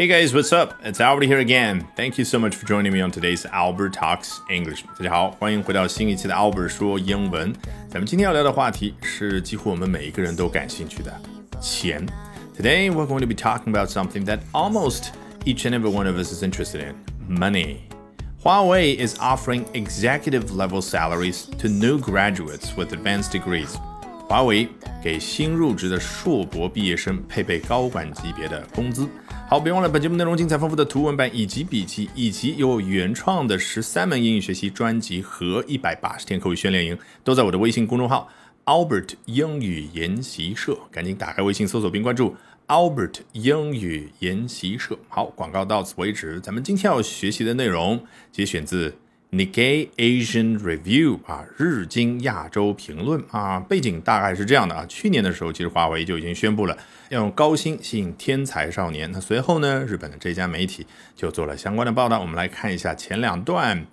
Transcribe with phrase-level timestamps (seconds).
[0.00, 0.74] Hey guys, what's up?
[0.84, 1.86] It's Albert here again.
[1.96, 4.84] Thank you so much for joining me on today's Albert Talks English.
[4.98, 7.52] 大家好，欢迎回到新一期的 Albert 说英文。
[7.88, 11.12] 咱们今天要聊的话题是几乎我们每一个人都感兴趣的
[11.60, 12.06] 钱。
[12.56, 15.12] Today we're going to be talking about something that almost
[15.44, 16.94] each and every one of us is interested in:
[17.28, 17.78] money.
[18.42, 23.76] Huawei is offering executive level salaries to new graduates with advanced degrees.
[24.31, 24.65] 华为
[25.03, 29.05] 给新入职的硕博毕业生配备高管级别的工资。
[29.49, 38.29] 好，别忘了本节目内容精彩丰富的图文版以及笔记，以及有原创的十三门英语学习专辑和一百八十天口语训练营，都在我的微信公众号
[38.63, 40.77] Albert 英语研习社。
[40.89, 42.33] 赶紧打开微信搜索并关注
[42.67, 44.97] Albert 英语研习社。
[45.09, 46.39] 好，广告到此为止。
[46.39, 48.95] 咱们今天要学习的内容节选自。
[49.33, 54.85] Nikkei Asian Review 啊，日经亚洲评论啊，背景大概是这样的啊。
[54.89, 56.77] 去年的时候，其实华为就已经宣布了
[57.07, 59.09] 要用高薪吸引天才少年。
[59.13, 62.19] 那随后呢，日本的这家媒体就做了相关的报道。
[62.19, 63.87] 我们来看一下前两段。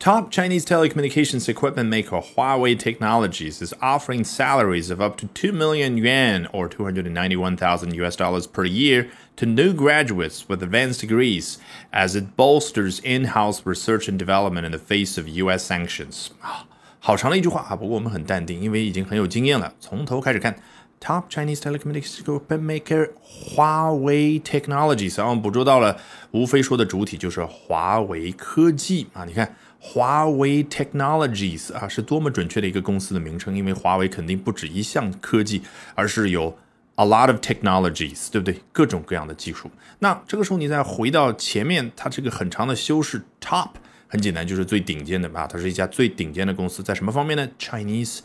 [0.00, 5.96] Top Chinese telecommunications equipment maker Huawei Technologies is offering salaries of up to 2 million
[5.96, 11.58] yuan or 291,000 US dollars per year to new graduates with advanced degrees
[11.94, 16.28] as it bolsters in-house research and development in the face of US sanctions.
[16.42, 16.66] 啊，
[17.00, 19.72] 好长的一句话啊，不过我们很淡定，因为已经很有经验了。
[19.80, 20.54] 从头开始看。
[20.98, 25.98] Top Chinese telecommunications equipment maker 华为 Technologies，然后捕捉到了，
[26.30, 29.24] 无非说的主体就是华为科技啊。
[29.24, 29.56] 你看。
[29.83, 35.63] 华为 Technologies 啊，是多么准确的一个公司的名称，因为华为肯定不止一项科技，
[35.95, 36.55] 而是有
[36.97, 38.61] a lot of technologies，对不对？
[38.71, 39.71] 各种各样的技术。
[39.97, 43.69] 那这个时候你再回到前面，它这个很长的修饰 top，
[44.07, 45.47] 很简单，就是最顶尖的吧？
[45.47, 48.19] 它是一家最顶尖的公司，在什么方面呢？Chinese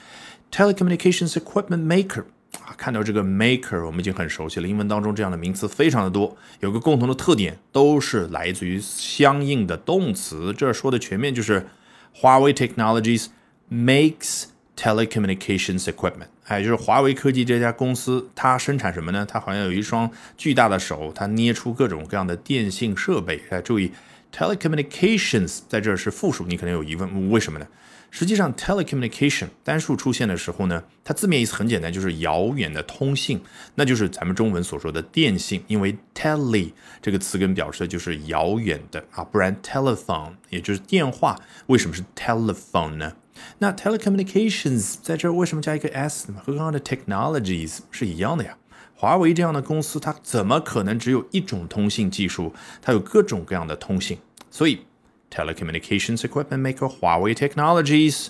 [0.53, 2.25] telecommunications equipment maker。
[2.65, 4.67] 啊，看到这个 maker，我们已经很熟悉了。
[4.67, 10.55] 英文当中这样的名词非常的多，有个共同的特点，都是来自于相应的动词。
[10.57, 11.67] 这说的全面就是
[12.13, 13.27] 华为 Technologies
[13.71, 14.45] makes
[14.77, 19.27] telecommunications equipment，哎，就是华为科技这家公司，它生产什么呢？
[19.27, 23.43] 它好像有一双巨大的手，它捏出各种各样的电信设备。
[23.51, 23.93] 哎，注意
[24.35, 27.67] telecommunications 在这是复数，你可能有疑问，为什么呢？
[28.11, 33.41] 实际上，telecommunication 单数出现的时候呢，它字面意思很简单，就是遥远的通信，
[33.75, 35.63] 那就是咱们中文所说的电信。
[35.67, 36.73] 因为 tele
[37.03, 43.13] 这个词根表示的就是遥远的啊，不然 telephone 也就是电话，为什么是 telephone 呢？
[43.59, 46.41] 那 telecommunications 在这儿为什么加一个 s 呢？
[46.43, 48.57] 和刚刚的 technologies 是一样的呀。
[48.95, 52.55] 华为这样的公司，它怎么可能只有一种通信技术？
[52.81, 54.19] 它有各种各样的通信，
[54.51, 54.87] 所以。
[55.36, 58.30] telecommunications equipment maker Huawei Technologies.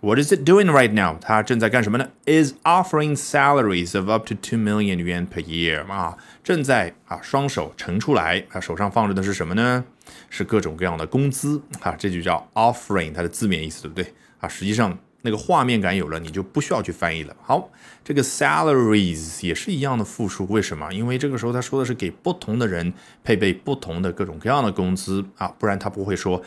[0.00, 1.18] What is it doing right now?
[1.20, 2.08] 它正在干什么呢？
[2.26, 9.84] Is offering salaries of up to two million yuan per year 啊，正在啊双手呈出来啊，手上放着的是什么呢？
[10.28, 14.48] 是各种各样的工资啊，这就叫 offering，它的字面意思对不对啊？
[14.48, 17.35] 实际上 那个画面感有了，你就不需要去翻译了。
[17.41, 17.69] 好，
[18.03, 20.91] 这个 salaries 也是一样的复数，为什么？
[20.93, 22.93] 因为这个时候他说的是给不同的人
[23.23, 26.41] 配备不同的各种各样的工资啊，不然他不会说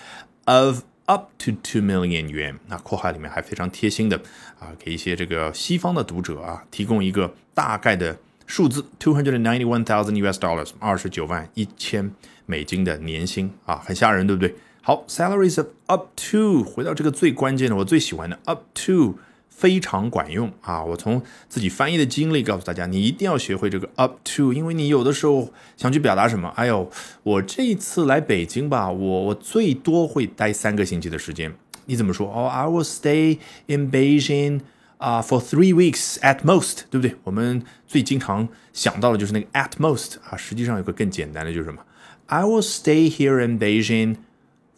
[0.46, 2.58] of up to two million 元。
[2.68, 4.16] 那括号里面还非常贴心的
[4.58, 8.16] 啊，给一些这个西方的读者啊提供一个大概的
[8.46, 12.10] 数字：two hundred ninety one thousand US dollars，二十九万一千
[12.46, 14.54] 美金的年薪啊，很吓人，对不对？
[14.84, 19.16] 好，salaries of up to，回到这个最关键的，我最喜欢的 up to
[19.48, 20.82] 非常管用啊！
[20.82, 26.90] 我从自己翻译的经历告诉大家，你一定要学会这个 up to，因为你有的时候想去表达什么，哎呦，
[27.22, 31.54] 我这一次来北京吧，我我最多会待三个星期的时间，
[31.86, 32.26] 你怎么说？
[32.26, 34.62] 哦，I will stay in Beijing
[34.98, 37.14] 啊，for three weeks at most，对不对？
[37.22, 41.80] 我们最经常想到的就是那个 at most 啊，实际上有个更简单的就是什么
[42.26, 44.16] ？I will stay here in Beijing。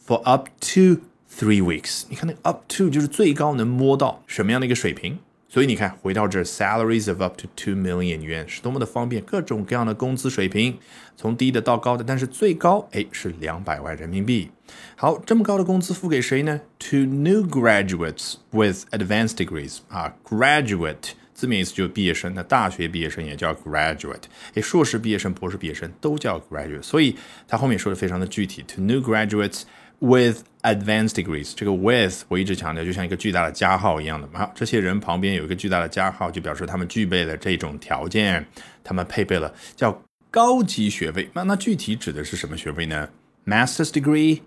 [0.06, 1.00] For up to
[1.34, 10.76] three weeks，你看那 up to 就是最高能摸到什么样的一个水平，所以你看回到这 salaries of up to two million yuan 是多么的方便，各种各样的工资水平，
[11.16, 14.50] 从低的到高的，但是最高哎是两百万人民币。
[14.94, 24.24] 好，这么高的工资付给谁呢？To new graduates with advanced degrees 啊，graduate 字面意思就是毕业生，那大学毕业生也叫 graduate，
[24.54, 27.16] 哎，硕士毕业生、博士毕业生都叫 graduate，所以
[27.48, 29.62] 他后面说的非常的具体，to new graduates。
[30.00, 34.50] With advanced degrees，这个 with 我一直强调，就像一个巨大的加号一样的嘛。
[34.54, 38.44] 这些人旁边有一个巨大的加号，就表示他们具备了这种条件，
[38.82, 41.30] 他们配备了叫高级学位。
[41.32, 43.08] 那那具体指的是什么学位呢
[43.46, 44.40] ？Master's degree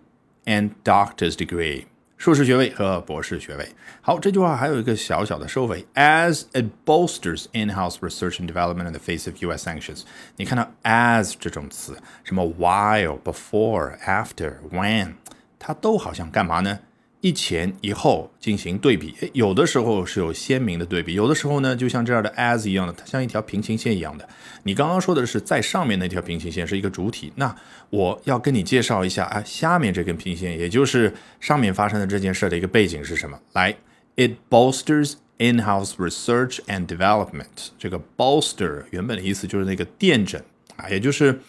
[0.45, 1.85] and doctor's degree。
[2.17, 3.69] 硕士学位和博士学位。
[4.01, 9.67] 好，这句话还有一个小小的收尾，as it bolsters in-house research and development in the face of U.S.
[9.67, 10.01] sanctions。
[10.35, 15.13] 你看到 as 这种词，什么 while、before、after、when，
[15.59, 16.79] 它都好像干嘛呢？
[17.19, 24.29] 一前一后进行对比，有的时候是有鲜明的对比，有的时候呢，就像这样的 as 一样的，它像一条平行线一样的。
[24.63, 27.53] 你刚刚说的是在上面那条平行线是一个主体，那
[27.89, 33.39] 我要跟你介绍一下啊，下面这根平行线，也就是上面发生的这件事的一个背景是什么？
[33.53, 33.75] 来
[34.15, 37.71] ，it bolsters in-house research and development。
[37.79, 40.41] 这个 bolster 原本的意思就是那个垫枕
[40.75, 41.41] 啊，也就是。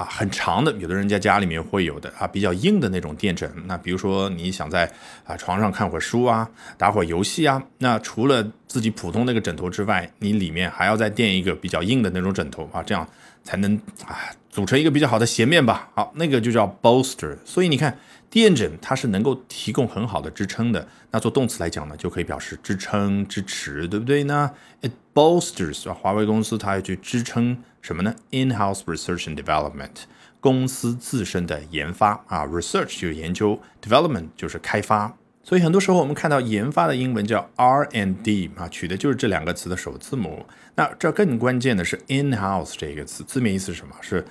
[0.00, 3.52] 啊，很长的，有的人家家里面会有的啊，比较硬的那种垫枕。
[3.66, 4.90] 那比如说你想在
[5.24, 6.48] 啊床上看会儿书啊，
[6.78, 13.06] 打会儿游戏啊，那除了自己普通那个枕头之外，你里面还要再垫一个比较硬的那种枕头啊，这样
[13.44, 13.76] 才能
[14.06, 14.16] 啊
[14.48, 15.90] 组成一个比较好的鞋面吧。
[15.94, 17.36] 好，那个就叫 bolster。
[17.44, 17.98] 所以你看。
[18.30, 24.48] 垫枕它是能够提供很好的支撑的，那做动词来讲呢，就可以表示支撑、支持，对不对呢
[24.82, 30.02] ？It bolsters 华为公司它要去支撑什么呢？In-house research and development
[30.40, 35.16] 公司自身的研发啊，research 就是研究，development 就是开发。
[35.42, 40.44] 所以很多时候我们看到研发的英文叫 R&D 啊，取的就是这两个词的首字母。
[40.74, 43.96] 那这更关键的是 in-house 这个词，字面意思是什么？
[44.02, 44.24] 是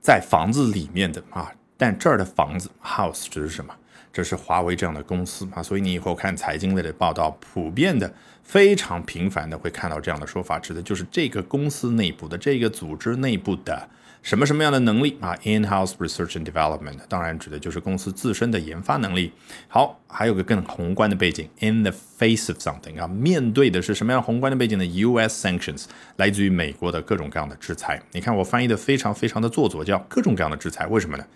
[0.00, 1.52] 在房子里面的啊。
[1.76, 3.74] 但这儿的房子 house 指的是什么？
[4.12, 8.10] 这是华为这样的公司啊，所以你以后看财经类的报道，普遍的、
[8.42, 13.86] 非常频繁的会看到这样的说法，指的就是这个公司内部的、这个组织内部的
[14.22, 19.32] 什么什么样的能力啊？In-house research and development，当然指的就是公司自身的研发能力。
[19.68, 25.46] 好，还有个更宏观的背景，in the face of something 啊，面对的是什么样宏观的背景呢？U.S.
[25.46, 25.84] sanctions
[26.16, 28.02] 来自于美国的各种各样的制裁。
[28.12, 31.26] 你看我翻译的非常非常的做作，叫各种各样的制裁，为什么呢？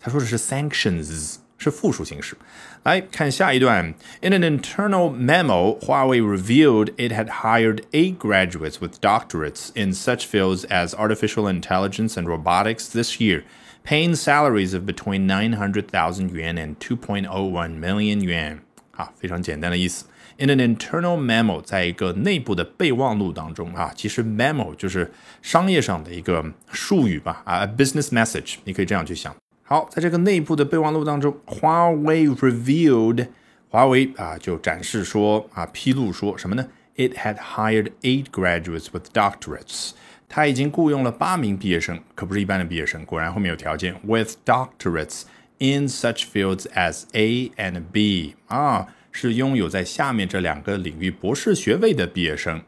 [0.00, 2.36] 他说的是 sanctions，是复数形式。
[2.82, 3.94] 来看下一段。
[4.20, 10.64] In an internal memo, Huawei revealed it had hired eight graduates with doctorates in such fields
[10.64, 13.44] as artificial intelligence and robotics this year,
[13.84, 18.58] paying salaries of between 900,000 yuan and 2.01 million yuan.
[18.96, 20.06] 啊，非常简单的意思。
[20.38, 29.32] In an internal memo，在一个内部的备忘录当中啊，其实 memo 就是商业上的一个术语吧啊，a business message，你可以这样去想。
[29.69, 33.27] 好，在这个内部的备忘录当中，华为 revealed，
[33.67, 36.65] 华为啊就展示说啊披露说什么呢
[36.95, 39.91] ？It had hired eight graduates with doctorates，
[40.29, 43.05] 他已经雇佣了八名毕业生，可不是一般的毕业生。
[43.05, 45.23] 果然后面有条件，with doctorates
[45.57, 52.61] in such fields as A and B，啊是拥有在下面这两个领域博士学位的毕业生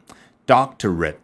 [0.45, 1.15] ，doctorate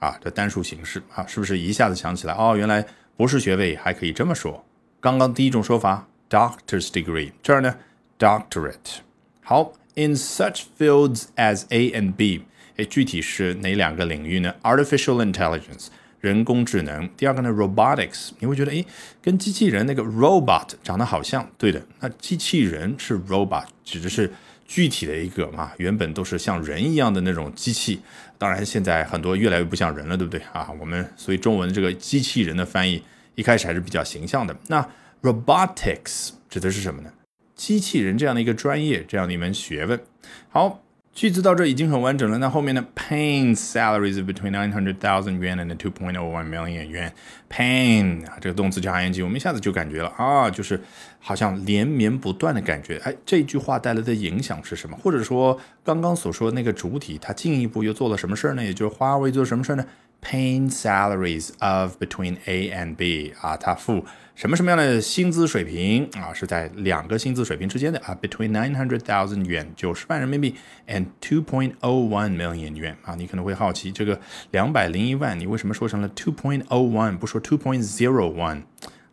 [0.00, 2.34] 啊的单数形式啊，是不是一下子想起来？
[2.34, 2.84] 哦，原来
[3.16, 4.64] 博士学位还可以这么说。
[5.02, 7.74] 刚刚第一种说法，doctor's degree，这儿呢
[8.20, 9.00] ，doctorate。
[9.42, 12.44] 好，in such fields as A and B，
[12.76, 15.88] 哎，具体是哪两个领域呢？artificial intelligence，
[16.20, 17.08] 人工智能。
[17.16, 18.84] 第二个呢，robotics，你会觉得，哎，
[19.20, 21.50] 跟机器人那个 robot 长得好像。
[21.58, 24.32] 对的，那机器人是 robot，指的是
[24.68, 28.00] 具体的一个嘛，原本都是像人一样的那种机器。
[28.38, 30.70] 当然，现在很多越来越不像人了，对不对啊？
[30.78, 33.02] 我们所以中文这个机器人的翻译。
[33.34, 34.56] 一开始还是比较形象的。
[34.68, 34.86] 那
[35.22, 37.10] robotics 指的是什么呢？
[37.54, 40.00] 机器人这样的一个专业，这样的一门学问。
[40.48, 40.80] 好，
[41.12, 42.38] 句子到这已经很完整了。
[42.38, 47.12] 那后面呢？Paying salaries between nine hundred thousand yuan and two point one million yuan。
[47.48, 50.80] Pain 啊，这个动词加 ing，我们一下子就感觉了啊，就是
[51.20, 52.96] 好像连绵不断的感觉。
[53.04, 54.96] 哎，这句话带来的影响是什么？
[55.00, 58.64] 或者说刚刚所说那个主体，它进一步又做了什么事儿呢？
[58.64, 59.84] 也就是华为做什么事儿呢
[60.22, 64.04] Pay salaries of between A and B 啊，他付
[64.36, 66.32] 什么什么样的薪资水平啊？
[66.32, 70.54] 是在两个薪资水平之间的啊，between nine hundred thousand 元九十万人民币
[70.86, 73.16] and two point o one million 元啊。
[73.16, 74.18] 你可能会好奇，这个
[74.52, 78.62] 两百零一万，你为什么说成了 two point o one，不说 two point zero one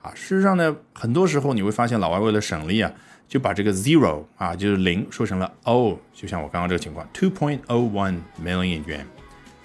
[0.01, 0.13] 啊？
[0.13, 2.91] 事实上呢，很多时候你会发现，老外为了省力啊，
[3.27, 9.05] 就把这个 zero 啊，就是零说成了 o，就像我刚刚这个情况，two point o one million 元。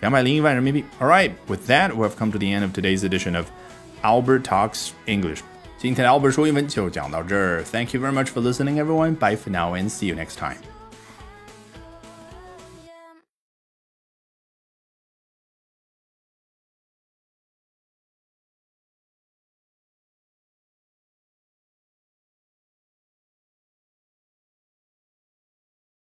[0.04, 0.84] 两百零一万人民币。
[1.00, 3.48] All right, with that, we have come to the end of today's edition of
[4.02, 5.42] Albert Talks English.
[5.78, 7.64] 今天的 Albert 说英文就讲到这儿。
[7.64, 9.16] Thank you very much for listening, everyone.
[9.16, 10.73] Bye for now and see you next time.